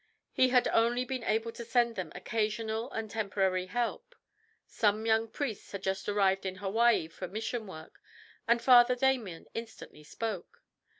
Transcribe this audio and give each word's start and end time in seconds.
He 0.31 0.49
had 0.49 0.67
only 0.69 1.05
been 1.05 1.23
able 1.23 1.51
to 1.51 1.63
send 1.63 1.95
them 1.95 2.11
occasional 2.15 2.89
and 2.91 3.07
temporary 3.07 3.67
help. 3.67 4.15
Some 4.65 5.05
young 5.05 5.27
priests 5.27 5.73
had 5.73 5.83
just 5.83 6.09
arrived 6.09 6.43
in 6.43 6.55
Hawaii 6.55 7.07
for 7.07 7.27
mission 7.27 7.67
work, 7.67 7.99
and 8.47 8.59
Father 8.63 8.95
Damien 8.95 9.45
instantly 9.53 10.03
spoke. 10.03 10.63